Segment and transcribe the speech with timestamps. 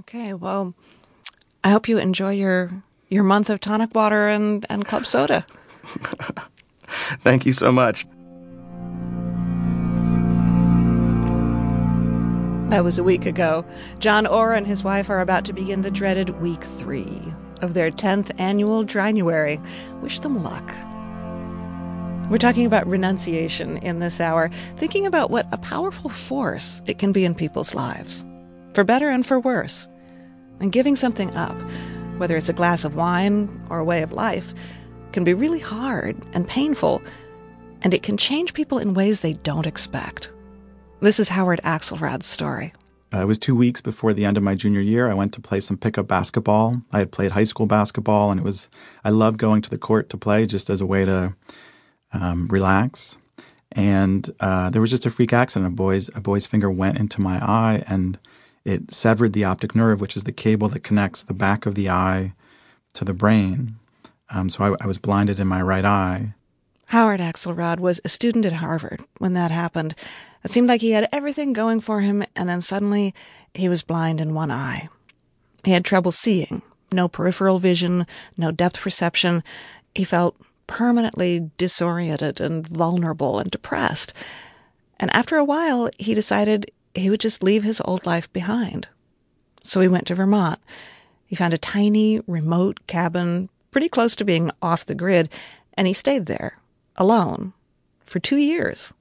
[0.00, 0.74] Okay, well,
[1.64, 5.46] I hope you enjoy your your month of tonic water and, and club soda.
[7.22, 8.04] Thank you so much.
[12.68, 13.64] That was a week ago.
[13.98, 17.22] John Orr and his wife are about to begin the dreaded week three
[17.62, 19.64] of their 10th annual Drynuary.
[20.02, 20.74] Wish them luck.
[22.28, 27.12] We're talking about renunciation in this hour, thinking about what a powerful force it can
[27.12, 28.26] be in people's lives,
[28.76, 29.88] for better and for worse.
[30.60, 31.56] And giving something up,
[32.18, 34.52] whether it's a glass of wine or a way of life,
[35.12, 37.00] can be really hard and painful,
[37.80, 40.30] and it can change people in ways they don't expect.
[41.00, 42.74] This is Howard Axelrod's story.
[43.14, 45.10] Uh, it was two weeks before the end of my junior year.
[45.10, 46.76] I went to play some pickup basketball.
[46.92, 48.68] I had played high school basketball, and it was
[49.04, 51.34] I loved going to the court to play just as a way to
[52.12, 53.16] um, relax.
[53.72, 55.72] And uh, there was just a freak accident.
[55.72, 58.18] A boy's a boy's finger went into my eye, and
[58.66, 61.88] it severed the optic nerve, which is the cable that connects the back of the
[61.88, 62.32] eye
[62.94, 63.76] to the brain.
[64.28, 66.34] Um, so I, I was blinded in my right eye.
[66.86, 69.94] Howard Axelrod was a student at Harvard when that happened.
[70.44, 73.14] It seemed like he had everything going for him, and then suddenly
[73.54, 74.88] he was blind in one eye.
[75.64, 78.04] He had trouble seeing, no peripheral vision,
[78.36, 79.44] no depth perception.
[79.94, 84.12] He felt permanently disoriented and vulnerable and depressed.
[84.98, 88.88] And after a while, he decided he would just leave his old life behind.
[89.62, 90.60] So he went to Vermont.
[91.26, 95.28] He found a tiny, remote cabin pretty close to being off the grid,
[95.74, 96.58] and he stayed there,
[96.96, 97.52] alone,
[98.04, 98.92] for two years.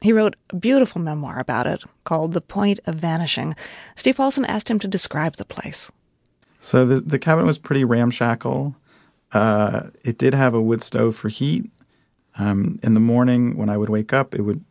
[0.00, 3.56] He wrote a beautiful memoir about it called The Point of Vanishing.
[3.96, 5.90] Steve Paulson asked him to describe the place.
[6.60, 8.76] So the, the cabin was pretty ramshackle.
[9.32, 11.70] Uh, it did have a wood stove for heat.
[12.38, 14.64] Um, in the morning, when I would wake up, it would,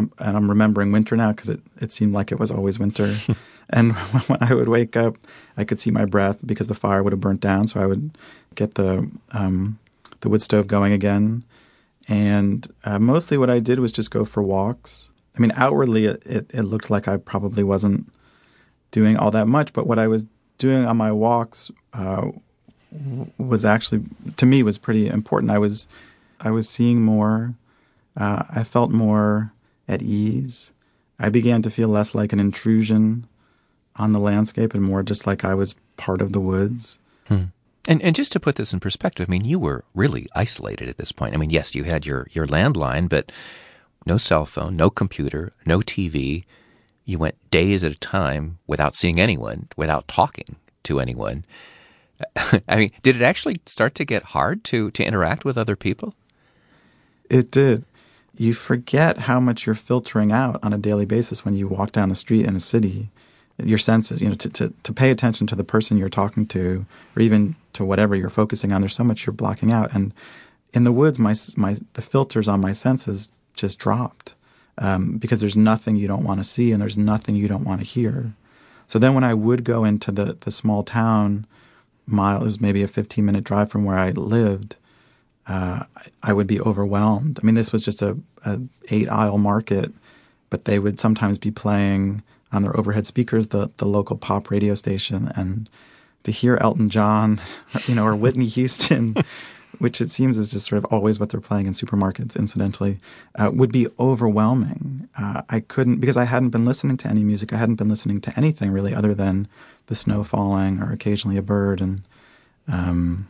[0.00, 3.14] um, and I'm remembering winter now because it, it seemed like it was always winter.
[3.70, 3.94] and
[4.26, 5.16] when I would wake up,
[5.56, 7.66] I could see my breath because the fire would have burnt down.
[7.66, 8.16] So I would
[8.54, 9.78] get the um,
[10.20, 11.44] the wood stove going again.
[12.08, 15.10] And uh, mostly what I did was just go for walks.
[15.36, 18.10] I mean, outwardly, it, it, it, looked like I probably wasn't
[18.90, 20.24] doing all that much, but what I was
[20.58, 22.30] doing on my walks uh,
[23.38, 24.02] was actually,
[24.36, 25.52] to me, was pretty important.
[25.52, 25.86] I was,
[26.40, 27.54] I was seeing more.
[28.16, 29.52] Uh, I felt more
[29.90, 30.72] at ease.
[31.18, 33.26] I began to feel less like an intrusion
[33.96, 36.98] on the landscape and more just like I was part of the woods.
[37.26, 37.46] Hmm.
[37.88, 40.96] And and just to put this in perspective, I mean, you were really isolated at
[40.96, 41.34] this point.
[41.34, 43.32] I mean, yes, you had your your landline, but
[44.06, 46.44] no cell phone, no computer, no TV.
[47.04, 51.44] You went days at a time without seeing anyone, without talking to anyone.
[52.68, 56.14] I mean, did it actually start to get hard to to interact with other people?
[57.28, 57.84] It did.
[58.40, 62.08] You forget how much you're filtering out on a daily basis when you walk down
[62.08, 63.10] the street in a city
[63.62, 66.86] your senses, you know, to, to, to pay attention to the person you're talking to
[67.14, 68.80] or even to whatever you're focusing on.
[68.80, 69.92] There's so much you're blocking out.
[69.94, 70.14] And
[70.72, 74.34] in the woods, my, my, the filters on my senses just dropped
[74.78, 77.80] um, because there's nothing you don't want to see and there's nothing you don't want
[77.80, 78.32] to hear.
[78.86, 81.46] So then when I would go into the, the small town,
[82.06, 84.76] miles, maybe a 15 minute drive from where I lived,
[85.50, 85.84] uh,
[86.22, 87.40] I, would be overwhelmed.
[87.42, 89.92] I mean, this was just a, a eight aisle market,
[90.48, 92.22] but they would sometimes be playing
[92.52, 95.68] on their overhead speakers the the local pop radio station and
[96.22, 97.40] to hear Elton John,
[97.86, 99.16] you know, or Whitney Houston,
[99.80, 102.98] which it seems is just sort of always what they're playing in supermarkets, incidentally,
[103.34, 105.08] uh, would be overwhelming.
[105.18, 107.52] Uh, I couldn't because I hadn't been listening to any music.
[107.52, 109.48] I hadn't been listening to anything really other than
[109.86, 112.02] the snow falling or occasionally a bird, and
[112.68, 113.26] um,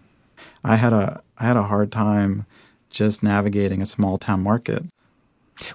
[0.62, 2.44] I had a I had a hard time
[2.90, 4.84] just navigating a small town market.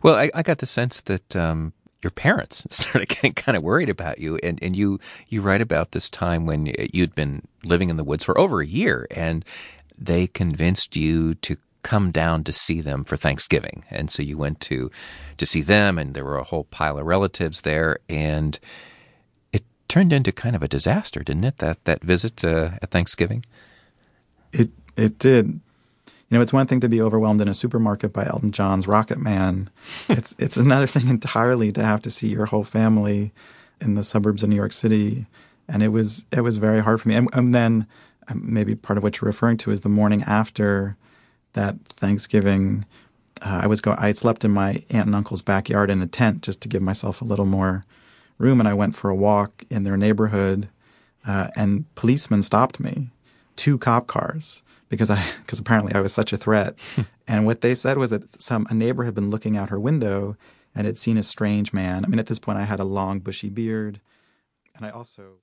[0.03, 3.89] Well, I, I got the sense that um, your parents started getting kind of worried
[3.89, 4.37] about you.
[4.43, 8.23] And, and you, you write about this time when you'd been living in the woods
[8.23, 9.43] for over a year and
[9.97, 13.85] they convinced you to come down to see them for Thanksgiving.
[13.89, 14.91] And so you went to,
[15.37, 17.97] to see them and there were a whole pile of relatives there.
[18.07, 18.59] And
[19.51, 21.57] it turned into kind of a disaster, didn't it?
[21.57, 23.45] That, that visit uh, at Thanksgiving?
[24.51, 25.59] It, it did
[26.29, 29.19] you know, it's one thing to be overwhelmed in a supermarket by Elton John's Rocket
[29.19, 29.69] Man.
[30.09, 33.31] it's it's another thing entirely to have to see your whole family
[33.79, 35.27] in the suburbs of New York City,
[35.67, 37.15] and it was it was very hard for me.
[37.15, 37.85] And, and then
[38.27, 40.97] um, maybe part of what you're referring to is the morning after
[41.53, 42.85] that Thanksgiving.
[43.41, 43.99] Uh, I was going.
[43.99, 46.81] I had slept in my aunt and uncle's backyard in a tent just to give
[46.81, 47.85] myself a little more
[48.39, 50.69] room, and I went for a walk in their neighborhood,
[51.27, 53.11] uh, and policemen stopped me,
[53.55, 56.77] two cop cars because I because apparently I was such a threat.
[57.27, 60.37] and what they said was that some a neighbor had been looking out her window
[60.73, 62.03] and had seen a strange man.
[62.03, 64.01] I mean, at this point, I had a long bushy beard,
[64.75, 65.33] and I also